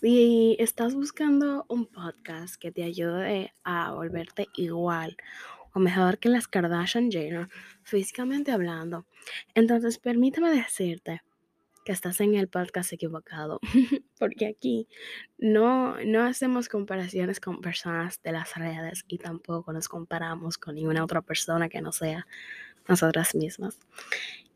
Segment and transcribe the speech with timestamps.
[0.00, 5.16] Si estás buscando un podcast que te ayude a volverte igual
[5.74, 7.48] o mejor que las Kardashian Jenner,
[7.82, 9.06] físicamente hablando,
[9.56, 11.22] entonces permíteme decirte
[11.84, 13.58] que estás en el podcast equivocado,
[14.20, 14.86] porque aquí
[15.36, 21.02] no, no hacemos comparaciones con personas de las redes y tampoco nos comparamos con ninguna
[21.02, 22.24] otra persona que no sea
[22.86, 23.80] nosotras mismas.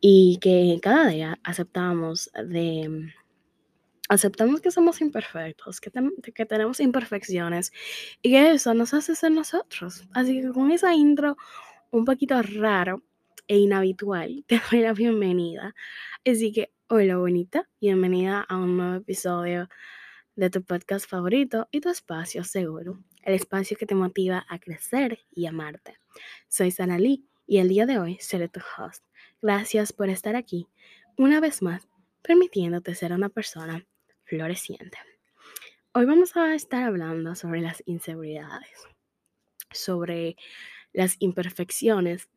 [0.00, 3.12] Y que cada día aceptamos de
[4.12, 5.90] aceptamos que somos imperfectos, que,
[6.34, 7.72] que, tenemos imperfecciones
[8.20, 10.04] y que eso nos hace ser nosotros.
[10.12, 11.38] Así que con esa intro
[11.90, 13.02] un poquito raro
[13.48, 15.74] e inhabitual, te doy la bienvenida.
[16.26, 19.70] Así que, hola bonita, bienvenida a un nuevo episodio
[20.36, 25.20] de tu podcast favorito y tu espacio seguro, el espacio que te motiva a crecer
[25.30, 25.96] y amarte.
[26.48, 29.02] Soy Sara Lee y el día de hoy seré tu host.
[29.40, 30.68] Gracias por estar aquí
[31.16, 31.88] una vez más,
[32.20, 33.86] permitiéndote ser una persona
[34.32, 34.96] floreciente.
[35.92, 38.88] Hoy vamos a estar hablando sobre las inseguridades,
[39.70, 40.36] sobre
[40.94, 42.30] las imperfecciones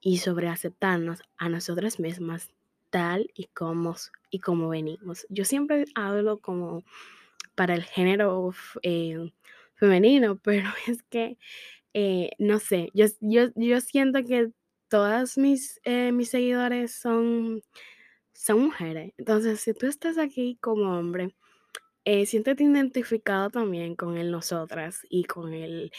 [0.00, 2.52] y sobre aceptarnos a nosotras mismas
[2.90, 3.96] tal y como,
[4.30, 5.26] y como venimos.
[5.30, 6.84] Yo siempre hablo como
[7.56, 9.32] para el género eh,
[9.74, 11.38] femenino, pero es que,
[11.92, 14.52] eh, no sé, yo, yo, yo, siento que
[14.86, 17.64] todas mis, eh, mis seguidores son
[18.34, 19.12] son mujeres.
[19.18, 21.34] Entonces, si tú estás aquí como hombre,
[22.04, 25.92] eh, siéntete identificado también con el nosotras y con el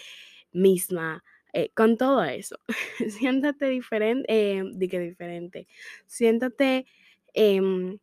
[0.52, 2.58] misma, eh, con todo eso.
[3.10, 5.68] siéntate diferente, eh, di que diferente.
[6.08, 6.86] Siéntate,
[7.34, 8.00] em,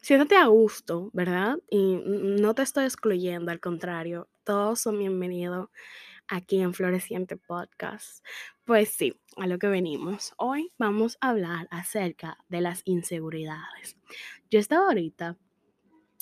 [0.00, 1.58] siéntate a gusto, ¿verdad?
[1.70, 5.68] Y no te estoy excluyendo, al contrario, todos son bienvenidos
[6.28, 8.24] aquí en Floreciente Podcast.
[8.64, 10.32] Pues sí, a lo que venimos.
[10.36, 13.96] Hoy vamos a hablar acerca de las inseguridades.
[14.50, 15.36] Yo estaba ahorita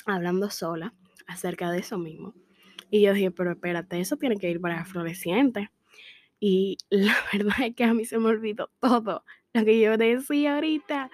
[0.06, 0.94] hablando sola
[1.26, 2.34] acerca de eso mismo.
[2.90, 5.70] Y yo dije, pero espérate, eso tiene que ir para Floreciente.
[6.38, 9.24] Y la verdad es que a mí se me olvidó todo
[9.56, 11.10] lo que yo decía ahorita.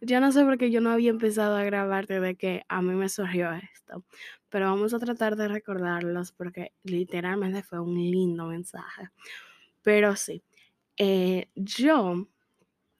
[0.00, 2.94] Yo no sé por qué yo no había empezado a grabar desde que a mí
[2.94, 4.04] me surgió esto
[4.52, 9.08] pero vamos a tratar de recordarlos porque literalmente fue un lindo mensaje.
[9.80, 10.42] Pero sí,
[10.98, 12.28] eh, yo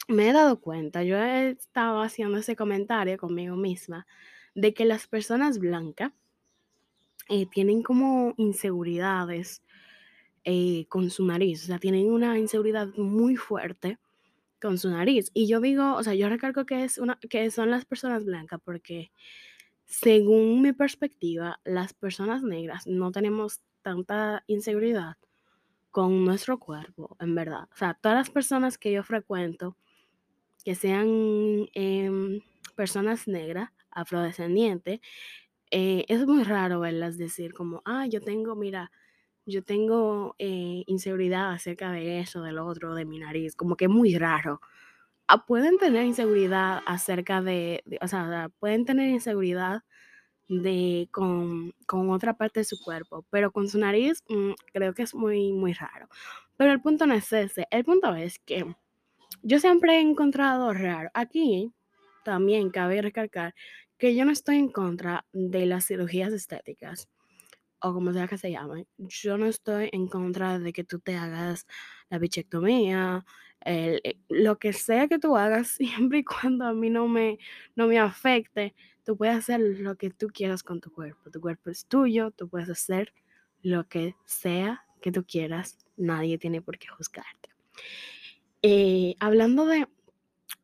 [0.08, 4.06] me he dado cuenta, yo he estado haciendo ese comentario conmigo misma
[4.54, 6.12] de que las personas blancas
[7.28, 9.62] eh, tienen como inseguridades
[10.44, 13.98] eh, con su nariz, o sea, tienen una inseguridad muy fuerte
[14.62, 15.30] con su nariz.
[15.34, 18.60] Y yo digo, o sea, yo recalco que, es una, que son las personas blancas
[18.64, 19.10] porque
[19.84, 25.16] según mi perspectiva, las personas negras no tenemos tanta inseguridad
[25.90, 27.64] con nuestro cuerpo, en verdad.
[27.74, 29.76] O sea, todas las personas que yo frecuento,
[30.64, 32.40] que sean em,
[32.76, 35.00] personas negras, afrodescendientes,
[35.70, 38.90] eh, es muy raro verlas decir como, ah, yo tengo, mira,
[39.46, 43.90] yo tengo eh, inseguridad acerca de eso, del otro, de mi nariz, como que es
[43.90, 44.60] muy raro.
[45.28, 49.82] Ah, pueden tener inseguridad acerca de, o sea, pueden tener inseguridad
[50.48, 55.14] de con, otra parte de su cuerpo, pero con su nariz mm, creo que es
[55.14, 56.08] muy, muy raro.
[56.56, 58.66] Pero el punto no es ese, el punto es que
[59.42, 61.10] yo siempre he encontrado raro.
[61.14, 61.72] Aquí
[62.24, 63.54] también cabe recalcar
[63.98, 67.08] que yo no estoy en contra de las cirugías estéticas
[67.82, 68.86] o como sea que se llamen.
[68.98, 71.66] Yo no estoy en contra de que tú te hagas
[72.10, 73.24] la bichectomía,
[73.64, 75.68] eh, lo que sea que tú hagas,
[76.08, 77.38] siempre y cuando a mí no me,
[77.76, 81.30] no me afecte, tú puedes hacer lo que tú quieras con tu cuerpo.
[81.30, 83.12] Tu cuerpo es tuyo, tú puedes hacer
[83.62, 87.50] lo que sea que tú quieras, nadie tiene por qué juzgarte.
[88.62, 89.88] Eh, hablando de,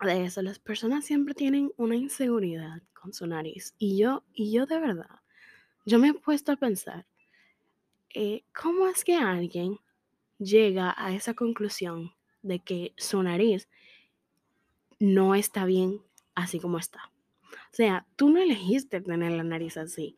[0.05, 3.75] de eso, las personas siempre tienen una inseguridad con su nariz.
[3.79, 5.21] Y yo, y yo de verdad,
[5.89, 7.07] yo me he puesto a pensar,
[8.15, 9.79] eh, ¿cómo es que alguien
[10.39, 12.13] llega a esa conclusión
[12.43, 13.69] de que su nariz
[14.99, 16.01] no está bien
[16.35, 17.11] así como está.
[17.45, 20.17] O sea, tú no elegiste tener la nariz así.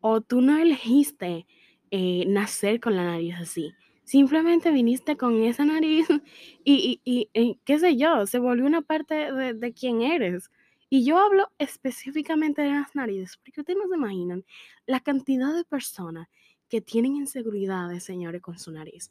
[0.00, 1.46] O tú no elegiste
[1.90, 3.72] eh, nacer con la nariz así.
[4.04, 6.06] Simplemente viniste con esa nariz
[6.64, 10.50] y, y, qué sé yo, se volvió una parte de, de quién eres.
[10.94, 14.44] Y yo hablo específicamente de las narices, porque ustedes no se imaginan
[14.86, 16.28] la cantidad de personas
[16.68, 19.10] que tienen inseguridades, señores, con su nariz.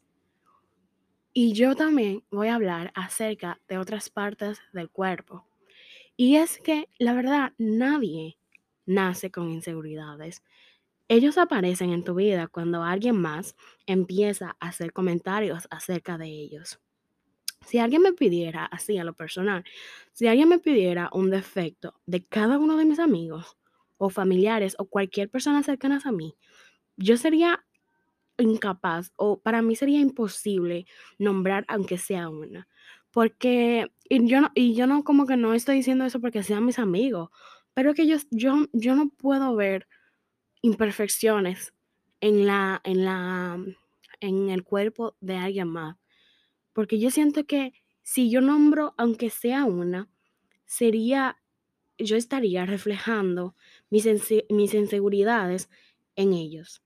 [1.34, 5.46] Y yo también voy a hablar acerca de otras partes del cuerpo.
[6.16, 8.38] Y es que, la verdad, nadie
[8.86, 10.42] nace con inseguridades.
[11.10, 13.58] Ellos aparecen en tu vida cuando alguien más
[13.88, 16.80] empieza a hacer comentarios acerca de ellos.
[17.66, 19.64] Si alguien me pidiera, así a lo personal,
[20.14, 23.58] si alguien me pidiera un defecto de cada uno de mis amigos,
[23.98, 26.36] o familiares o cualquier persona cercana a mí,
[26.98, 27.66] yo sería
[28.38, 30.86] incapaz o para mí sería imposible
[31.20, 32.68] nombrar aunque sea una.
[33.12, 36.66] Porque y yo no y yo no como que no estoy diciendo eso porque sean
[36.66, 37.30] mis amigos,
[37.74, 39.88] pero que yo yo yo no puedo ver
[40.62, 41.74] imperfecciones
[42.22, 43.60] en la en la
[44.22, 45.98] en el cuerpo de alguien más,
[46.74, 50.10] porque yo siento que si yo nombro aunque sea una,
[50.66, 51.38] sería
[51.98, 53.56] yo estaría reflejando
[53.90, 54.08] mis
[54.50, 55.70] mis inseguridades
[56.16, 56.84] en ellos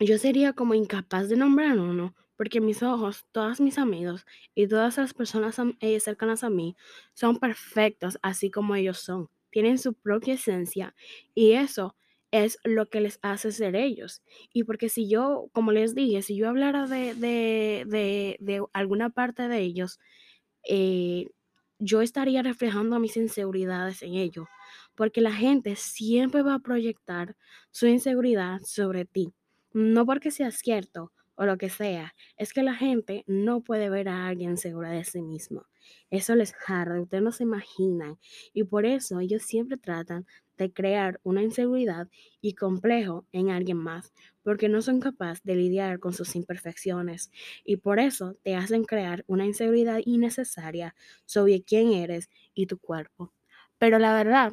[0.00, 4.96] yo sería como incapaz de nombrar uno, porque mis ojos, todos mis amigos y todas
[4.96, 6.74] las personas eh, cercanas a mí
[7.12, 9.28] son perfectos así como ellos son.
[9.50, 10.94] Tienen su propia esencia
[11.34, 11.96] y eso
[12.32, 14.22] es lo que les hace ser ellos.
[14.52, 19.10] Y porque si yo, como les dije, si yo hablara de, de, de, de alguna
[19.10, 19.98] parte de ellos,
[20.64, 21.28] eh,
[21.78, 24.46] yo estaría reflejando mis inseguridades en ellos,
[24.94, 27.36] porque la gente siempre va a proyectar
[27.70, 29.32] su inseguridad sobre ti.
[29.72, 34.10] No porque sea cierto o lo que sea, es que la gente no puede ver
[34.10, 35.64] a alguien segura de sí mismo.
[36.10, 38.18] Eso les jarra, ustedes no se imaginan.
[38.52, 40.26] Y por eso ellos siempre tratan
[40.58, 42.08] de crear una inseguridad
[42.42, 47.30] y complejo en alguien más, porque no son capaces de lidiar con sus imperfecciones.
[47.64, 50.94] Y por eso te hacen crear una inseguridad innecesaria
[51.24, 53.32] sobre quién eres y tu cuerpo.
[53.78, 54.52] Pero la verdad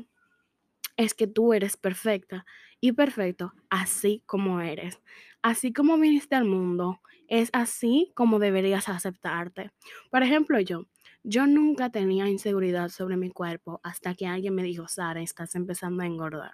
[0.98, 2.46] es que tú eres perfecta
[2.80, 5.00] y perfecto así como eres.
[5.42, 9.72] Así como viniste al mundo, es así como deberías aceptarte.
[10.12, 10.86] Por ejemplo, yo,
[11.24, 16.04] yo nunca tenía inseguridad sobre mi cuerpo hasta que alguien me dijo, Sara, estás empezando
[16.04, 16.54] a engordar.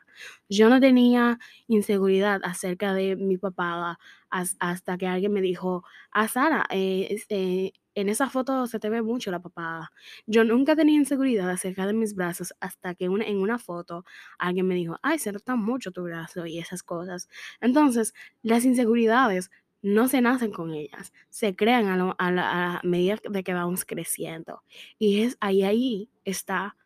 [0.50, 3.97] Yo no tenía inseguridad acerca de mi papá
[4.30, 9.01] hasta que alguien me dijo, ah, Sara, eh, este, en esa foto se te ve
[9.01, 9.92] mucho la papada.
[10.25, 14.06] Yo nunca tenía inseguridad acerca de mis brazos hasta que en una foto
[14.38, 17.30] alguien me dijo, ay, se nota mucho tu brazo y esas cosas.
[17.62, 19.51] Entonces, las inseguridades
[19.81, 21.88] no se nacen con ellas, se crean
[22.18, 24.63] a, la, medida de que vamos creciendo.
[24.98, 26.78] Y es ahí, ahí está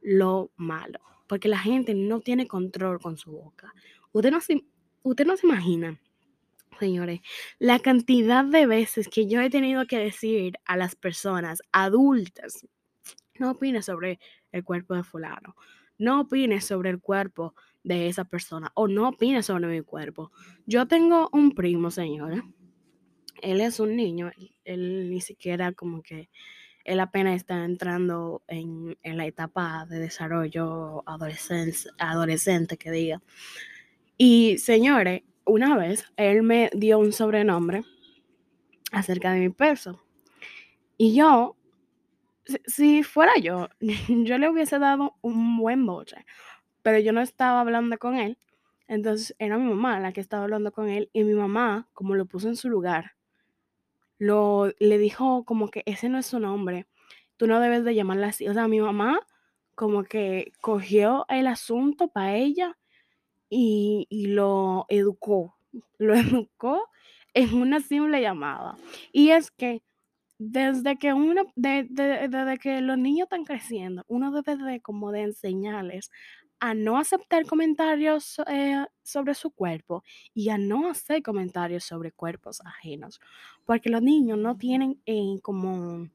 [0.00, 3.74] lo malo, porque la gente no tiene control con su boca.
[4.12, 4.64] Usted no se,
[5.02, 6.00] usted no se imagina
[6.78, 7.20] señores,
[7.58, 12.66] la cantidad de veces que yo he tenido que decir a las personas adultas,
[13.38, 14.18] no opines sobre
[14.52, 15.56] el cuerpo de fulano,
[15.98, 20.32] no opines sobre el cuerpo de esa persona o no opines sobre mi cuerpo.
[20.66, 22.42] Yo tengo un primo, señora.
[23.42, 24.30] Él es un niño,
[24.64, 26.30] él, ni siquiera como que,
[26.84, 33.22] él apenas está entrando en, en la etapa de desarrollo adolescente, que diga.
[34.16, 37.84] Y señores, una vez él me dio un sobrenombre
[38.92, 40.02] acerca de mi peso.
[40.98, 41.56] Y yo,
[42.66, 43.68] si, fuera yo,
[44.08, 46.24] yo le hubiese dado un buen boche,
[46.82, 48.38] pero yo no estaba hablando con él.
[48.88, 52.26] Entonces era mi mamá la que estaba hablando con él y mi mamá, como lo
[52.26, 53.12] puso en su lugar,
[54.18, 56.86] lo, le dijo como que ese no es su nombre,
[57.36, 58.48] tú no debes de llamarla así.
[58.48, 59.20] O sea, mi mamá
[59.74, 62.78] como que cogió el asunto para ella
[63.48, 65.56] y, lo educó,
[65.98, 66.14] lo
[66.46, 66.88] educó
[67.34, 68.76] en una simple llamada.
[69.12, 69.82] Y es que
[70.38, 76.10] desde que uno, desde que los niños están creciendo, uno debe de como de enseñarles
[76.60, 82.60] a no aceptar comentarios eh, sobre su cuerpo y a no hacer comentarios sobre cuerpos
[82.64, 83.20] ajenos,
[83.64, 86.08] porque los niños no tienen eh, como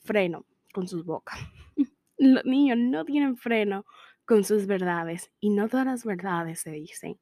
[0.00, 1.38] freno con sus bocas.
[2.18, 3.84] los niños no tienen freno
[4.26, 7.20] con sus verdades y no todas las verdades se dicen.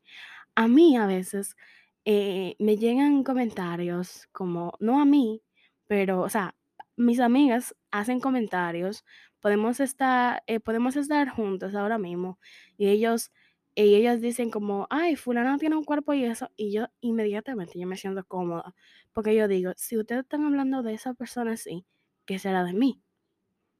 [0.55, 1.57] A mí a veces
[2.05, 5.43] eh, me llegan comentarios como, no a mí,
[5.87, 6.55] pero, o sea,
[6.97, 9.05] mis amigas hacen comentarios,
[9.41, 12.39] podemos estar, eh, podemos estar juntos ahora mismo
[12.77, 13.31] y ellos,
[13.75, 17.87] y ellas dicen como, ay, fulano tiene un cuerpo y eso, y yo inmediatamente yo
[17.87, 18.75] me siento cómoda,
[19.13, 21.87] porque yo digo, si ustedes están hablando de esa persona así,
[22.27, 23.03] ¿qué será de mí?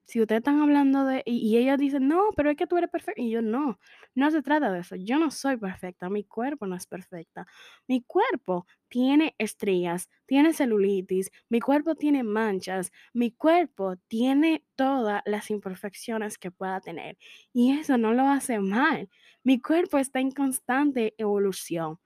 [0.05, 2.91] Si ustedes están hablando de, y, y ellos dicen, no, pero es que tú eres
[2.91, 3.21] perfecta.
[3.23, 3.79] Y yo, no,
[4.15, 4.97] no se trata de eso.
[4.97, 6.11] Yo no soy perfecta.
[6.11, 7.47] Mi cuerpo no es perfecta.
[7.89, 15.51] Mi cuerpo tiene estrías, tiene celulitis, mi cuerpo tiene manchas, mi cuerpo tiene todas las
[15.51, 17.17] imperfecciones que pueda tener.
[17.53, 19.09] Y eso no lo hace mal.
[19.45, 21.99] Mi cuerpo está en constante evolución.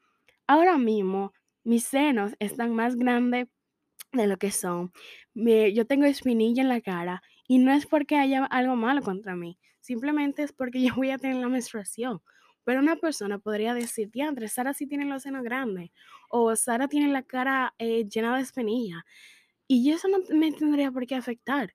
[0.46, 1.32] Ahora mismo,
[1.64, 3.48] mis senos están más grandes
[4.12, 4.92] de lo que son.
[5.34, 9.58] yo tengo espinilla en la cara y no es porque haya algo malo contra mí,
[9.80, 12.20] simplemente es porque yo voy a tener la menstruación.
[12.64, 15.90] Pero una persona podría decir, diantre, Sara sí tiene los senos grandes
[16.28, 19.04] o Sara tiene la cara eh, llena de espinilla.
[19.68, 21.74] Y eso no me tendría por qué afectar.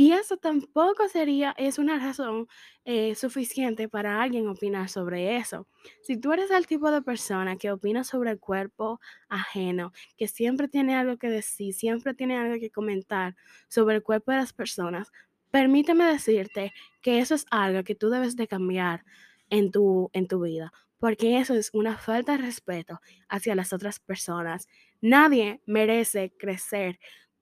[0.00, 2.48] Y eso tampoco sería, es una razón
[2.86, 5.66] eh, suficiente para alguien opinar sobre eso.
[6.00, 10.68] Si tú eres el tipo de persona que opina sobre el cuerpo ajeno, que siempre
[10.68, 13.36] tiene algo que decir, siempre tiene algo que comentar
[13.68, 15.12] sobre el cuerpo de las personas,
[15.50, 19.04] permíteme decirte que eso es algo que tú debes de cambiar
[19.50, 24.00] en tu, en tu vida, porque eso es una falta de respeto hacia las otras
[24.00, 24.66] personas.
[25.02, 26.98] Nadie merece crecer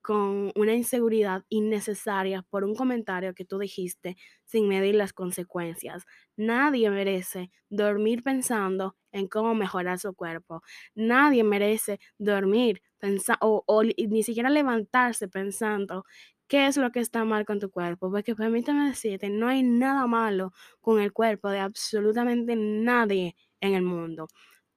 [0.09, 6.03] con una inseguridad innecesaria por un comentario que tú dijiste sin medir las consecuencias.
[6.35, 10.63] Nadie merece dormir pensando en cómo mejorar su cuerpo.
[10.95, 12.81] Nadie merece dormir
[13.39, 16.05] o, o ni siquiera levantarse pensando
[16.47, 18.09] qué es lo que está mal con tu cuerpo.
[18.09, 23.83] Porque permítame decirte, no hay nada malo con el cuerpo de absolutamente nadie en el
[23.83, 24.27] mundo.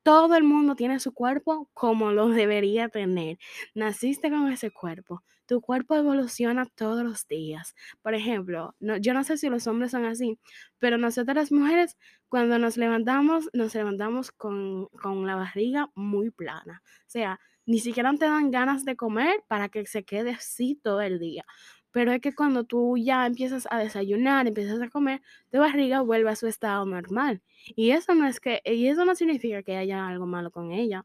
[0.02, 3.38] Todo el mundo tiene su cuerpo como lo debería tener.
[3.74, 5.22] Naciste con ese cuerpo.
[5.46, 7.74] Tu cuerpo evoluciona todos los días.
[8.02, 10.38] Por ejemplo, yo no sé si los hombres son así,
[10.78, 11.96] pero nosotras las mujeres,
[12.28, 16.82] cuando nos levantamos, nos levantamos con, con la barriga muy plana.
[16.84, 21.00] O sea, ni siquiera te dan ganas de comer para que se quede así todo
[21.00, 21.44] el día.
[21.92, 26.30] Pero es que cuando tú ya empiezas a desayunar, empiezas a comer, tu barriga vuelve
[26.30, 27.42] a su estado normal.
[27.76, 31.04] Y eso no es que, y eso no significa que haya algo malo con ella.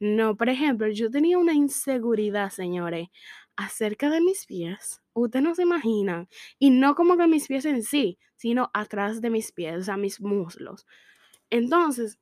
[0.00, 3.08] No, por ejemplo, yo tenía una inseguridad, señores,
[3.56, 5.02] acerca de mis pies.
[5.14, 6.28] Ustedes no se imaginan.
[6.58, 9.96] Y no como que mis pies en sí, sino atrás de mis pies, o sea,
[9.96, 10.86] mis muslos.
[11.50, 12.18] Entonces,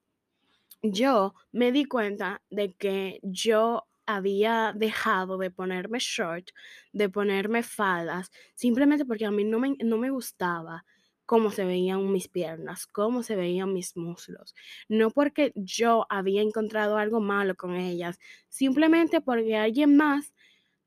[0.82, 6.50] yo me di cuenta de que yo había dejado de ponerme short,
[6.92, 10.84] de ponerme faldas, simplemente porque a mí no me, no me gustaba
[11.26, 14.54] cómo se veían mis piernas, cómo se veían mis muslos.
[14.88, 20.32] No porque yo había encontrado algo malo con ellas, simplemente porque alguien más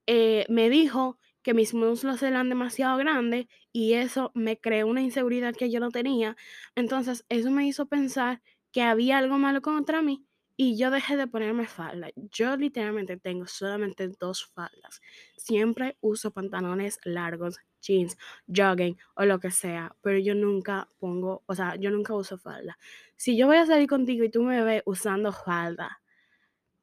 [0.08, 5.56] eh, me dijo que mis muslos eran demasiado grandes y eso me creó una inseguridad
[5.56, 6.36] que yo no tenía.
[6.76, 10.26] Entonces eso me hizo pensar que había algo malo contra mí
[10.62, 12.10] y yo dejé de ponerme falda.
[12.18, 15.00] Yo literalmente tengo solamente dos faldas.
[15.38, 21.56] Siempre uso pantalones largos, jeans, jogging o lo que sea, pero yo nunca pongo, o
[21.56, 22.78] sea, yo nunca uso falda.
[23.16, 26.02] Si yo voy a salir contigo y tú me ves usando falda,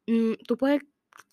[0.06, 0.80] mm, tú puedes,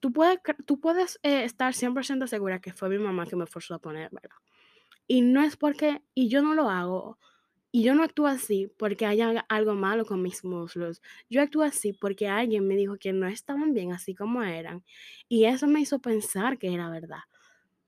[0.01, 3.75] tú puedes, tú puedes eh, estar 100% segura que fue mi mamá que me forzó
[3.75, 4.35] a ponérmela.
[5.07, 7.17] Y no es porque, y yo no lo hago
[7.75, 11.01] y yo no actúo así porque haya algo malo con mis muslos.
[11.27, 14.85] Yo actúo así porque alguien me dijo que no estaban bien así como eran.
[15.27, 17.21] Y eso me hizo pensar que era verdad.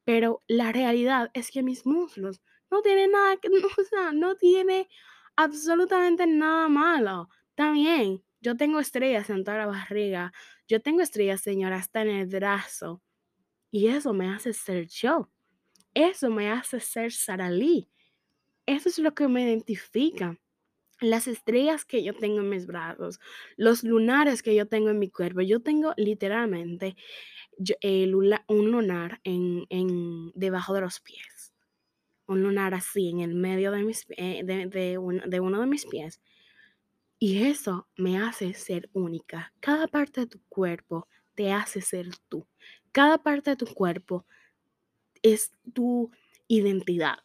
[0.03, 3.49] Pero la realidad es que mis muslos no tienen nada que,
[3.79, 4.89] o sea, no tiene
[5.35, 7.29] absolutamente nada malo.
[7.53, 10.33] También, yo tengo estrellas en toda la barriga.
[10.67, 13.03] Yo tengo estrellas, señora, hasta en el brazo.
[13.69, 15.29] Y eso me hace ser yo.
[15.93, 17.87] Eso me hace ser Sara Lee.
[18.65, 20.39] Eso es lo que me identifica.
[21.01, 23.19] Las estrellas que yo tengo en mis brazos,
[23.57, 25.41] los lunares que yo tengo en mi cuerpo.
[25.41, 26.95] Yo tengo literalmente
[28.47, 31.53] un lunar en, debajo de los pies.
[32.27, 36.21] Un lunar así en el medio de, mis, eh, de, de uno de mis pies.
[37.19, 39.53] Y eso me hace ser única.
[39.59, 42.47] Cada parte de tu cuerpo te hace ser tú.
[42.91, 44.25] Cada parte de tu cuerpo
[45.21, 46.09] es tu
[46.47, 47.19] identidad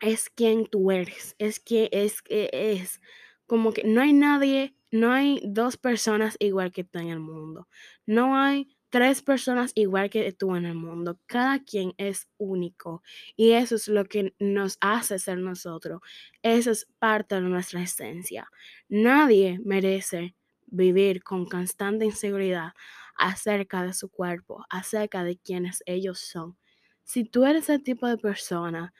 [0.00, 3.00] es quien tú eres, es que es, es
[3.46, 7.68] como que no hay nadie, no hay dos personas igual que tú en el mundo,
[8.06, 13.02] no hay tres personas igual que tú en el mundo, cada quien es único
[13.36, 16.00] y eso es lo que nos hace ser nosotros,
[16.42, 18.48] eso es parte de nuestra esencia.
[18.88, 20.36] Nadie merece
[20.66, 22.72] vivir con constante inseguridad
[23.16, 26.56] acerca de su cuerpo, acerca de quienes ellos son.
[27.02, 28.94] Si tú eres el tipo de persona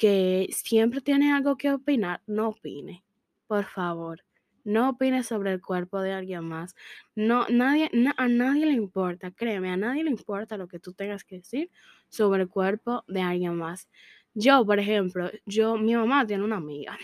[0.00, 3.04] que siempre tiene algo que opinar, no opine,
[3.46, 4.24] por favor.
[4.64, 6.74] No opine sobre el cuerpo de alguien más.
[7.14, 11.22] No, nadie, a nadie le importa, créeme, a nadie le importa lo que tú tengas
[11.22, 11.70] que decir
[12.08, 13.90] sobre el cuerpo de alguien más.
[14.32, 16.98] Yo, por ejemplo, yo, mi mamá tiene una amiga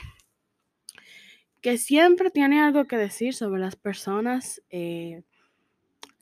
[1.60, 5.22] que siempre tiene algo que decir sobre las personas, eh,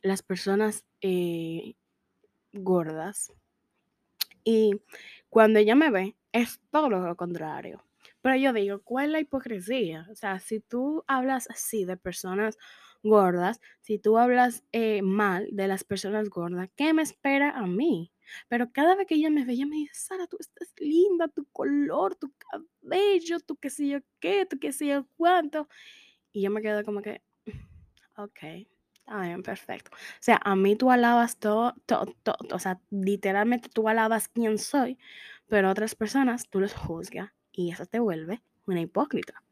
[0.02, 1.74] las personas eh,
[2.52, 3.32] gordas.
[4.42, 4.80] Y
[5.30, 7.84] cuando ella me ve, es todo lo contrario.
[8.20, 10.06] Pero yo digo, ¿cuál es la hipocresía?
[10.10, 12.58] O sea, si tú hablas así de personas
[13.02, 18.12] gordas, si tú hablas eh, mal de las personas gordas, ¿qué me espera a mí?
[18.48, 21.44] Pero cada vez que ella me ve, ella me dice, Sara, tú estás linda, tu
[21.52, 25.68] color, tu cabello, tu qué sé yo qué, tu qué sé yo cuánto.
[26.32, 27.22] Y yo me quedo como que,
[28.16, 28.66] ok,
[29.04, 29.90] está bien, perfecto.
[29.94, 34.58] O sea, a mí tú alabas todo, todo, todo, o sea, literalmente tú alabas quién
[34.58, 34.98] soy,
[35.46, 39.42] pero otras personas tú los juzgas y eso te vuelve una hipócrita.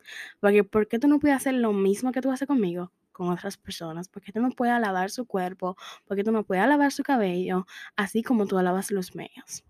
[0.41, 2.93] Porque ¿por qué tú no puedes hacer lo mismo que tú haces conmigo?
[3.13, 6.45] con otras personas, ¿Por qué tú no puedes alabar su cuerpo, ¿Por qué tú no
[6.45, 9.65] puedes alabar su cabello, así como tú alabas los míos.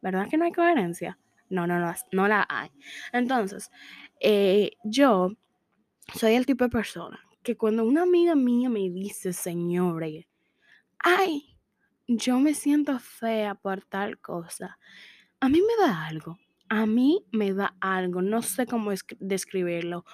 [0.00, 1.18] ¿Verdad que no hay coherencia?
[1.48, 2.70] No, no, no, no la hay.
[3.12, 3.72] Entonces,
[4.20, 5.32] eh, yo
[6.14, 10.26] soy el tipo de persona que cuando una amiga mía me dice, señores,
[10.98, 11.56] ay,
[12.06, 14.78] yo me siento fea por tal cosa,
[15.40, 16.38] a mí me da algo.
[16.72, 20.04] A mí me da algo, no sé cómo describirlo,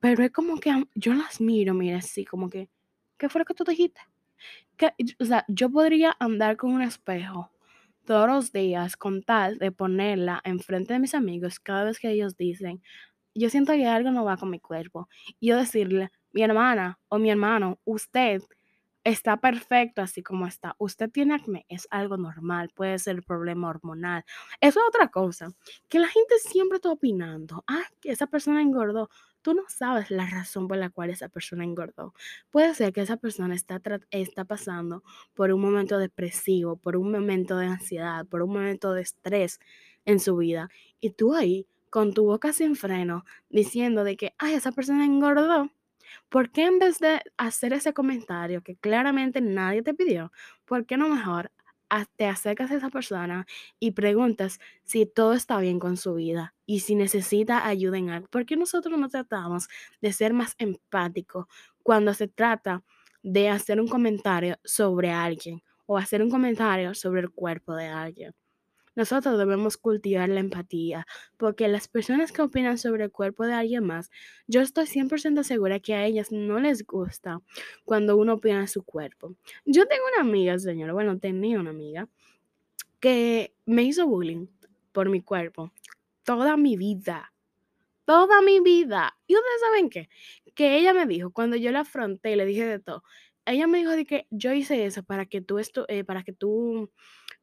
[0.00, 2.70] pero es como que yo las miro, mira, así como que,
[3.18, 4.00] ¿qué fue lo que tú dijiste?
[4.78, 7.50] Que, o sea, yo podría andar con un espejo
[8.06, 12.38] todos los días con tal de ponerla enfrente de mis amigos cada vez que ellos
[12.38, 12.82] dicen,
[13.34, 15.10] yo siento que algo no va con mi cuerpo.
[15.40, 18.42] Y yo decirle, mi hermana o mi hermano, usted
[19.04, 20.74] está perfecto así como está.
[20.78, 24.24] Usted tiene acné, es algo normal, puede ser problema hormonal.
[24.60, 25.52] Eso es otra cosa,
[25.88, 29.08] que la gente siempre está opinando, ah, que esa persona engordó.
[29.40, 32.12] Tú no sabes la razón por la cual esa persona engordó.
[32.50, 33.80] Puede ser que esa persona está,
[34.10, 39.02] está pasando por un momento depresivo, por un momento de ansiedad, por un momento de
[39.02, 39.60] estrés
[40.04, 40.68] en su vida.
[41.00, 45.70] Y tú ahí, con tu boca sin freno, diciendo de que, ay, esa persona engordó
[46.28, 50.32] ¿Por qué en vez de hacer ese comentario que claramente nadie te pidió,
[50.64, 51.50] por qué no mejor
[52.16, 53.46] te acercas a esa persona
[53.80, 58.28] y preguntas si todo está bien con su vida y si necesita ayuda en algo?
[58.28, 59.68] ¿Por qué nosotros no tratamos
[60.00, 61.46] de ser más empáticos
[61.82, 62.82] cuando se trata
[63.22, 68.34] de hacer un comentario sobre alguien o hacer un comentario sobre el cuerpo de alguien?
[68.98, 73.84] Nosotros debemos cultivar la empatía, porque las personas que opinan sobre el cuerpo de alguien
[73.84, 74.10] más,
[74.48, 77.40] yo estoy 100% segura que a ellas no les gusta
[77.84, 79.36] cuando uno opina su cuerpo.
[79.64, 82.08] Yo tengo una amiga, señora, bueno, tenía una amiga
[82.98, 84.48] que me hizo bullying
[84.90, 85.70] por mi cuerpo
[86.24, 87.32] toda mi vida.
[88.04, 89.16] Toda mi vida.
[89.28, 90.08] ¿Y ustedes saben qué?
[90.56, 93.04] Que ella me dijo, cuando yo la afronté, le dije de todo,
[93.46, 96.32] ella me dijo de que yo hice eso para que tú, esto, eh, para que
[96.32, 96.90] tú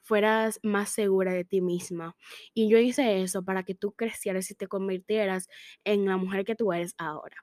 [0.06, 2.16] fueras más segura de ti misma.
[2.54, 5.50] Y yo hice eso para que tú crecieras y te convirtieras
[5.84, 7.38] en la mujer que tú eres ahora.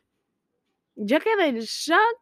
[0.94, 2.18] Yo quedé en shock.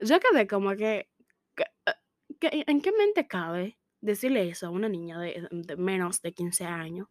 [0.00, 1.08] Yo quedé como que,
[1.56, 7.08] eh, ¿en qué mente cabe decirle eso a una niña de, menos de 15 años?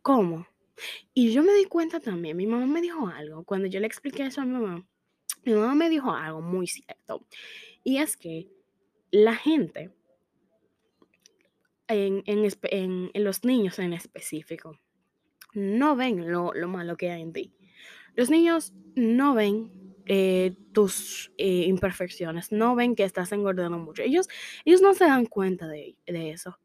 [0.00, 0.46] ¿Cómo?
[1.12, 4.24] Y yo me di cuenta también, mi mamá me dijo algo, cuando yo le expliqué
[4.24, 4.84] eso a mi mamá,
[5.44, 7.26] mi mamá me dijo algo muy cierto.
[7.84, 8.48] Y es que
[9.10, 9.92] la gente
[11.88, 12.22] en,
[13.14, 14.78] los niños en específico,
[15.52, 17.52] no ven lo, malo que hay en ti.
[18.14, 19.70] Los niños no ven
[20.06, 24.02] eh, tus eh, imperfecciones, no ven que estás engordando mucho.
[24.02, 24.28] Ellos,
[24.64, 26.58] ellos no se dan cuenta de, de eso.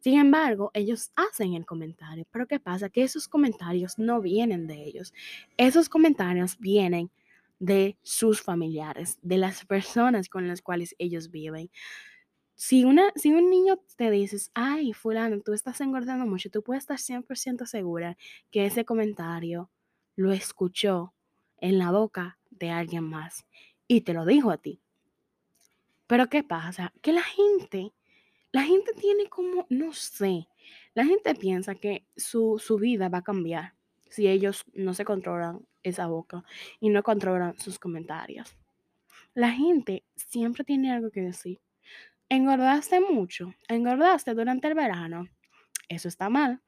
[0.00, 2.24] Sin embargo, ellos hacen el comentario.
[2.30, 2.88] Pero ¿qué pasa?
[2.88, 5.12] Que esos comentarios no vienen de ellos.
[5.56, 7.10] Esos comentarios vienen
[7.58, 11.70] de sus familiares, de las personas con las cuales ellos viven
[12.60, 16.82] si, una, si un niño te dices, ay, fulano, tú estás engordando mucho, tú puedes
[16.82, 18.16] estar 100% segura
[18.50, 19.70] que ese comentario
[20.16, 21.14] lo escuchó
[21.58, 23.46] en la boca de alguien más
[23.86, 24.80] y te lo dijo a ti.
[26.08, 26.92] Pero ¿qué pasa?
[27.00, 27.92] Que la gente,
[28.50, 30.48] la gente tiene como, no sé,
[30.94, 33.74] la gente piensa que su, su vida va a cambiar
[34.10, 36.42] si ellos no se controlan esa boca
[36.80, 38.56] y no controlan sus comentarios.
[39.32, 41.60] La gente siempre tiene algo que decir
[42.28, 45.28] engordaste mucho, engordaste durante el verano,
[45.88, 46.62] eso está mal.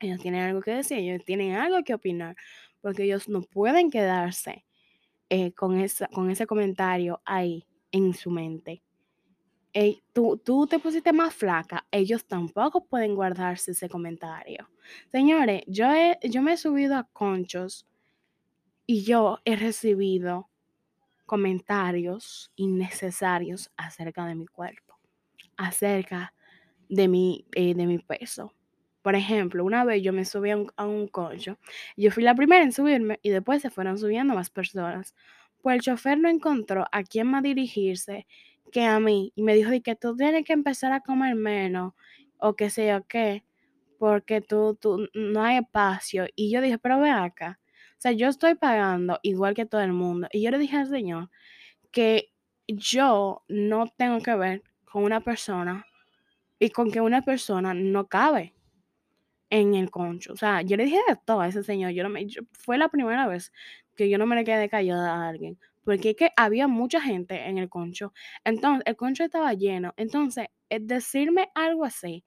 [0.00, 2.36] Ellos tienen algo que decir, ellos tienen algo que opinar,
[2.80, 4.64] porque ellos no pueden quedarse
[5.28, 8.82] eh, con, esa, con ese comentario ahí en su mente.
[10.12, 14.68] tú, tú te pusiste más flaca, ellos tampoco pueden guardarse ese comentario.
[15.12, 15.86] Señores, yo,
[16.22, 17.86] yo me he subido a conchos
[18.86, 20.49] y yo he recibido
[21.30, 24.98] comentarios innecesarios acerca de mi cuerpo,
[25.56, 26.34] acerca
[26.88, 28.52] de mi, eh, de mi peso.
[29.00, 31.56] Por ejemplo, una vez yo me subí a un, concho,
[31.96, 35.14] yo fui la primera en subirme y después se fueron subiendo más personas.
[35.62, 38.26] Pues el chofer no encontró a quién más dirigirse
[38.72, 41.92] que a mí y me dijo que tú tienes que empezar a comer menos
[42.38, 43.44] o qué sé yo qué,
[44.00, 46.26] porque tú, tú no hay espacio.
[46.34, 47.59] Y yo dije, pero ve acá,
[48.00, 50.28] sea, yo estoy pagando igual que todo el mundo.
[50.32, 51.30] Y yo le dije al Señor
[51.90, 52.32] que
[52.68, 55.86] yo no tengo que ver con una persona
[56.58, 58.54] y con que una persona no cabe
[59.50, 60.32] en el concho.
[60.32, 61.90] O sea, yo le dije de todo a ese señor.
[61.92, 63.52] Yo no me, fue la primera vez
[63.96, 65.58] que yo no me le quedé callada a alguien.
[65.84, 68.12] Porque es que había mucha gente en el concho.
[68.44, 69.94] Entonces, el concho estaba lleno.
[69.96, 72.24] Entonces, decirme algo así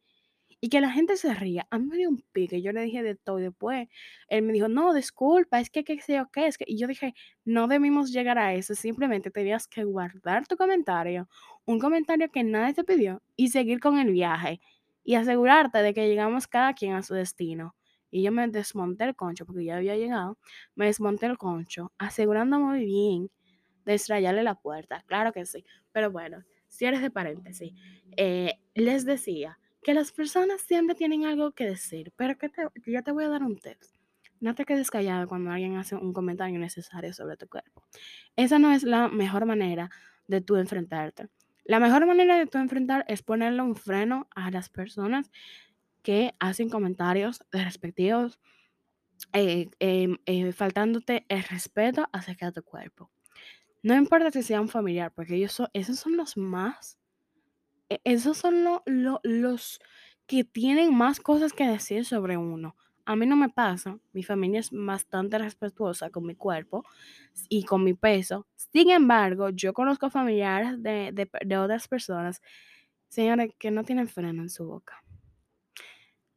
[0.64, 1.68] y que la gente se ría.
[1.72, 3.90] A mí me dio un pique, yo le dije de todo y después
[4.30, 6.64] él me dijo, no, disculpa, es que qué sé yo qué, es que...
[6.66, 11.28] Y yo dije, no debimos llegar a eso, simplemente tenías que guardar tu comentario,
[11.66, 14.62] un comentario que nadie te pidió y seguir con el viaje
[15.04, 17.76] y asegurarte de que llegamos cada quien a su destino.
[18.10, 20.38] Y yo me desmonté el concho porque ya había llegado,
[20.76, 23.30] me desmonté el concho, asegurándome muy bien
[23.84, 27.74] de estrellarle la puerta, claro que sí, pero bueno, si eres de paréntesis,
[28.16, 32.64] eh, les decía que las personas siempre tienen algo que decir, pero que te,
[33.04, 33.78] te voy a dar un tip.
[34.40, 37.84] No te quedes callado cuando alguien hace un comentario necesario sobre tu cuerpo.
[38.36, 39.90] Esa no es la mejor manera
[40.28, 41.30] de tú enfrentarte.
[41.66, 45.32] La mejor manera de tú enfrentar es ponerle un freno a las personas
[46.02, 48.40] que hacen comentarios respectivos,
[49.32, 53.10] eh, em, eh, faltándote el respeto acerca de tu cuerpo.
[53.82, 56.98] No importa si sea un familiar, porque ellos son, esos son los más
[58.04, 59.80] esos son los
[60.28, 62.76] que tienen más cosas que decir sobre uno.
[63.06, 66.86] A mí no me pasa, mi familia es bastante respetuosa con mi cuerpo
[67.50, 68.48] y con mi peso.
[68.56, 72.42] Sin embargo, yo conozco familiares de, otras personas,
[73.10, 75.04] señores, que no tienen freno en su boca.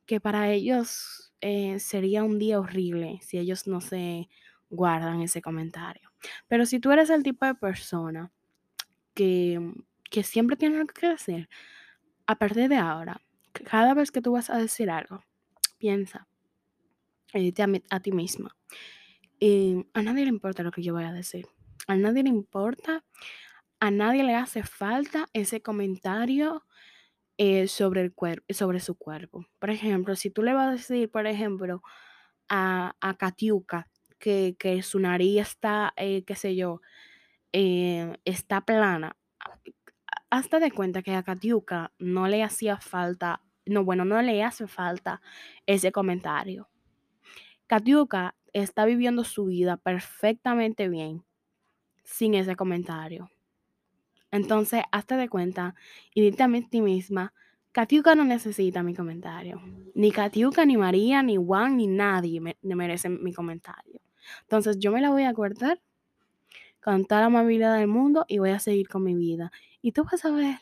[0.07, 4.29] Que para ellos eh, sería un día horrible si ellos no se
[4.69, 6.11] guardan ese comentario.
[6.49, 8.33] Pero si tú eres el tipo de persona
[9.15, 9.61] que
[10.11, 11.49] que siempre tiene algo que decir,
[12.27, 13.21] a partir de ahora,
[13.53, 15.25] cada vez que tú vas a decir algo,
[15.79, 16.27] piensa
[17.33, 17.53] eh,
[17.91, 18.57] a, ti misma.
[19.41, 21.47] Eh, a nadie le importa lo que yo voy a decir.
[21.87, 23.05] A nadie le importa,
[23.81, 26.65] a nadie le hace falta ese comentario
[27.39, 28.15] eh, sobre, el
[28.51, 29.47] sobre su cuerpo.
[29.59, 31.83] Por ejemplo, si tú le vas a decir, por ejemplo,
[32.49, 33.89] a, a Katiuka
[34.19, 36.81] que, que su nariz está, qué sé yo,
[37.53, 39.17] está plana,
[40.39, 44.67] hasta de cuenta que a Katiuka no le hacía falta, no, bueno, no le hace
[44.67, 45.21] falta
[45.67, 46.69] ese comentario.
[47.67, 51.25] Katiuka está viviendo su vida perfectamente bien
[52.05, 53.31] sin ese comentario.
[54.31, 55.75] Entonces, hasta de cuenta
[56.15, 57.33] y dite a ti misma,
[57.73, 59.61] Katiuka no necesita mi comentario.
[59.95, 64.01] Ni Katiuka, ni María, ni Juan, ni nadie me, merecen mi comentario.
[64.43, 65.81] Entonces, yo me la voy a guardar
[66.83, 69.51] con toda la amabilidad del mundo y voy a seguir con mi vida.
[69.87, 70.59] Y tú vas a ver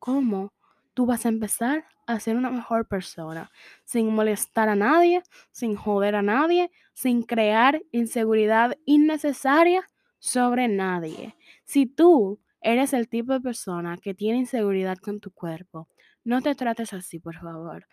[0.00, 0.52] cómo
[0.92, 3.52] tú vas a empezar a ser una mejor persona,
[3.84, 11.36] sin molestar a nadie, sin joder a nadie, sin crear inseguridad innecesaria sobre nadie.
[11.64, 15.88] Si tú eres el tipo de persona que tiene inseguridad con tu cuerpo,
[16.24, 17.86] no te trates así, por favor.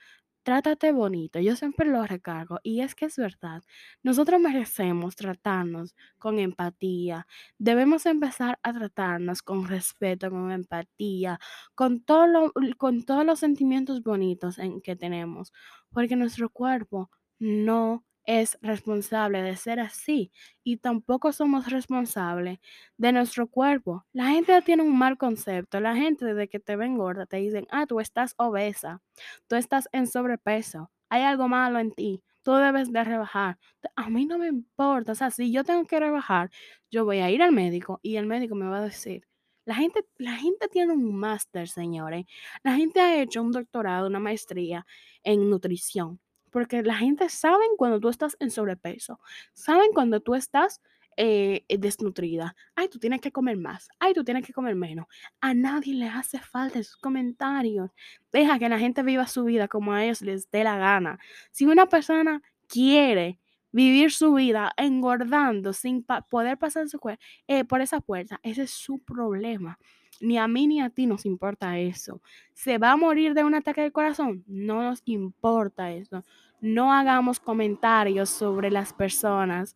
[0.47, 3.63] Trátate bonito, yo siempre lo recargo y es que es verdad,
[4.01, 11.37] nosotros merecemos tratarnos con empatía, debemos empezar a tratarnos con respeto, con empatía,
[11.75, 15.51] con, todo con todos los sentimientos bonitos en que tenemos,
[15.91, 20.31] porque nuestro cuerpo no es responsable de ser así
[20.63, 22.59] y tampoco somos responsables
[22.97, 24.05] de nuestro cuerpo.
[24.13, 25.79] La gente tiene un mal concepto.
[25.79, 29.01] La gente desde que te ven gorda te dicen, ah, tú estás obesa,
[29.47, 33.57] tú estás en sobrepeso, hay algo malo en ti, tú debes de rebajar.
[33.95, 36.51] A mí no me importa, o sea, si yo tengo que rebajar,
[36.91, 39.25] yo voy a ir al médico y el médico me va a decir,
[39.65, 42.25] la gente, la gente tiene un máster, señores.
[42.63, 44.85] La gente ha hecho un doctorado, una maestría
[45.23, 46.19] en nutrición
[46.51, 49.19] porque la gente sabe cuando tú estás en sobrepeso,
[49.53, 50.81] saben cuando tú estás
[51.19, 52.55] eh, eh, desnutrida.
[52.75, 53.89] Ay, tú tienes que comer más.
[53.97, 55.07] Ay, tú tienes que comer menos.
[55.41, 57.89] A nadie le hace falta esos comentarios.
[58.31, 61.17] Deja que la gente viva su vida como a ellos les dé la gana.
[61.51, 63.39] Si una persona quiere
[63.71, 66.99] vivir su vida engordando sin poder pasar su
[67.47, 69.79] eh, por esa puerta, ese es su problema.
[70.19, 72.21] Ni a mí ni a ti nos importa eso.
[72.53, 74.43] ¿Se va a morir de un ataque de corazón?
[74.47, 76.23] No nos importa eso.
[76.59, 79.75] No hagamos comentarios sobre las personas,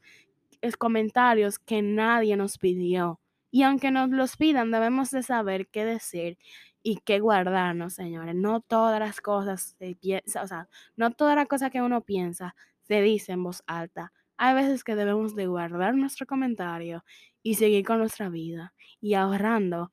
[0.62, 3.20] es comentarios que nadie nos pidió.
[3.52, 6.38] Y aunque nos los pidan, debemos de saber qué decir
[6.84, 8.36] y qué guardarnos, señores.
[8.36, 13.34] No todas las cosas se piensa, no todas las cosas que uno piensa se dice
[13.34, 14.14] en voz alta.
[14.38, 17.04] Hay veces que debemos de guardar nuestro comentario
[17.44, 19.92] y seguir con nuestra vida y ahorrando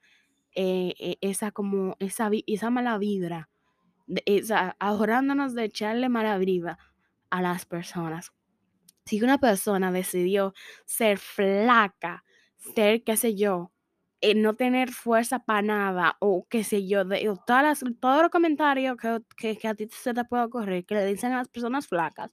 [0.60, 3.48] eh, eh, esa como esa, esa mala vibra,
[4.26, 6.80] esa, ahorrándonos de echarle mala vibra
[7.30, 8.32] a las personas.
[9.04, 12.24] Si una persona decidió ser flaca,
[12.56, 13.70] ser, qué sé yo,
[14.20, 18.96] eh, no tener fuerza para nada, o qué sé yo, de, todas todos los comentarios
[18.96, 22.32] que, que, a ti se te puede ocurrir, que le dicen a las personas flacas.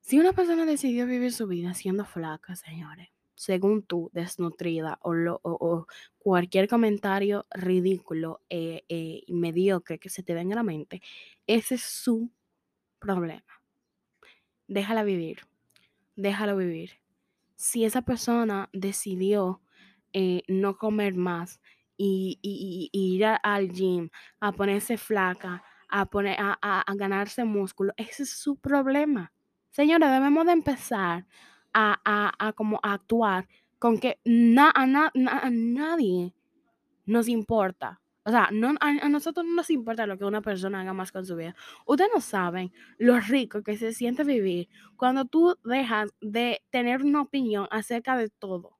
[0.00, 5.40] Si una persona decidió vivir su vida siendo flaca, señores, según tú, desnutrida o, lo,
[5.42, 5.86] o,
[6.18, 11.02] cualquier comentario ridículo eh, eh, y mediocre que se te venga a la mente,
[11.46, 12.30] ese es su
[12.98, 13.44] problema.
[14.66, 15.40] Déjala vivir,
[16.16, 16.92] déjalo vivir.
[17.56, 19.60] Si esa persona decidió
[20.12, 21.60] eh, no comer más
[21.96, 22.38] y,
[22.92, 28.30] ir al gym, a ponerse flaca, a, poner, a, a, a ganarse músculo, ese es
[28.30, 29.32] su problema.
[29.70, 31.26] Señores, debemos de empezar
[31.74, 36.32] a, a, a como actuar con que na, a, na, a, nadie
[37.04, 38.00] nos importa.
[38.24, 41.12] O sea, no, a, a, nosotros no nos importa lo que una persona haga más
[41.12, 41.54] con su vida.
[41.84, 47.20] Ustedes no saben lo rico que se siente vivir cuando tú dejas de tener una
[47.20, 48.78] opinión acerca de todo.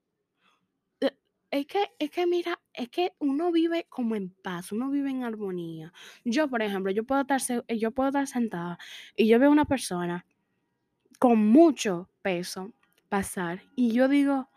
[1.50, 5.22] Es que, es que, mira, es que uno vive como en paz, uno vive en
[5.22, 5.92] armonía.
[6.24, 8.76] Yo, por ejemplo, yo puedo estar, yo puedo estar sentada
[9.14, 10.26] y yo veo una persona
[11.20, 12.72] con mucho peso
[13.14, 14.48] pasar y yo digo,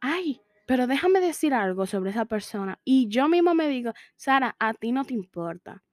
[0.00, 2.80] ay, pero déjame decir algo sobre esa persona.
[2.82, 5.84] Y yo mismo me digo, Sara, a ti no te importa.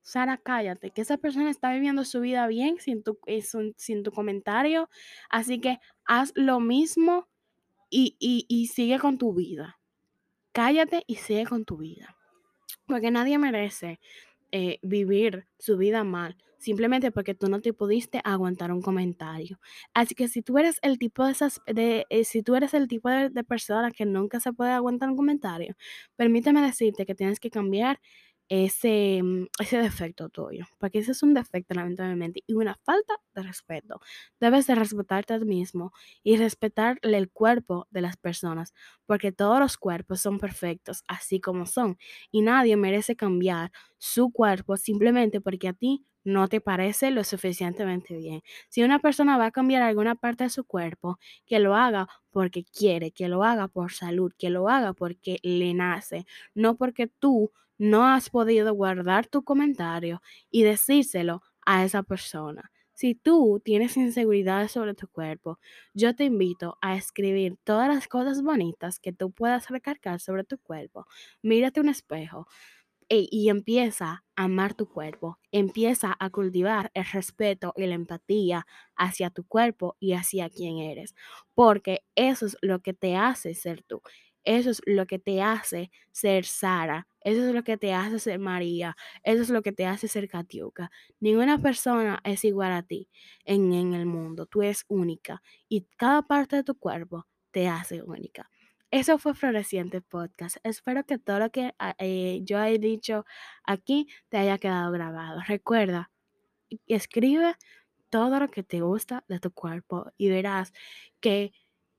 [0.00, 3.42] Sara, cállate, que esa persona está viviendo su vida bien sin tu, eh,
[3.76, 4.88] sin tu comentario.
[5.28, 7.28] Así que haz lo mismo
[7.90, 9.78] y, y, y sigue con tu vida.
[10.50, 12.16] Cállate y sigue con tu vida.
[12.86, 14.00] Porque nadie merece
[14.50, 19.58] eh, vivir su vida mal simplemente porque tú no te pudiste aguantar un comentario.
[19.94, 22.86] Así que si tú eres el tipo de esas, de, eh, si tú eres el
[22.88, 25.74] tipo de, de persona que nunca se puede aguantar un comentario,
[26.16, 28.00] permíteme decirte que tienes que cambiar
[28.50, 33.42] ese, mm, ese defecto tuyo, porque ese es un defecto lamentablemente y una falta de
[33.42, 34.00] respeto.
[34.40, 35.92] Debes de respetarte a ti mismo
[36.24, 38.74] y respetar el cuerpo de las personas,
[39.06, 41.96] porque todos los cuerpos son perfectos así como son
[42.32, 48.16] y nadie merece cambiar su cuerpo simplemente porque a ti no te parece lo suficientemente
[48.16, 48.42] bien.
[48.68, 52.64] Si una persona va a cambiar alguna parte de su cuerpo, que lo haga porque
[52.64, 57.52] quiere, que lo haga por salud, que lo haga porque le nace, no porque tú
[57.78, 62.70] no has podido guardar tu comentario y decírselo a esa persona.
[62.92, 65.58] Si tú tienes inseguridades sobre tu cuerpo,
[65.94, 70.58] yo te invito a escribir todas las cosas bonitas que tú puedas recargar sobre tu
[70.58, 71.06] cuerpo.
[71.42, 72.46] Mírate un espejo
[73.10, 79.30] y empieza a amar tu cuerpo, empieza a cultivar el respeto y la empatía hacia
[79.30, 81.14] tu cuerpo y hacia quien eres,
[81.54, 84.00] porque eso es lo que te hace ser tú.
[84.44, 87.06] Eso es lo que te hace ser Sara.
[87.22, 88.96] Eso es lo que te hace ser María.
[89.22, 90.90] Eso es lo que te hace ser Katiuka.
[91.20, 93.10] Ninguna persona es igual a ti
[93.44, 94.46] en, en el mundo.
[94.46, 98.50] Tú eres única y cada parte de tu cuerpo te hace única.
[98.92, 100.56] Eso fue Floreciente Podcast.
[100.64, 103.24] Espero que todo lo que ah, eh, yo he dicho
[103.64, 105.40] aquí te haya quedado grabado.
[105.46, 106.10] Recuerda,
[106.88, 107.54] escribe
[108.10, 110.72] todo lo que te gusta de tu cuerpo y verás
[111.20, 111.52] que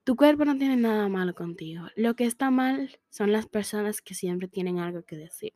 [0.04, 1.88] tu cuerpo no tiene nada malo contigo.
[1.96, 5.54] Lo que está mal son las personas que siempre tienen algo que decir.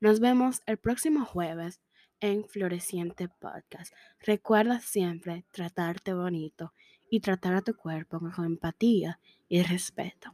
[0.00, 1.82] Nos vemos el próximo jueves
[2.20, 3.92] en Floreciente Podcast.
[4.20, 6.72] Recuerda siempre tratarte bonito
[7.10, 10.32] y tratar a tu cuerpo con empatía y respeto.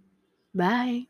[0.55, 1.07] Bye.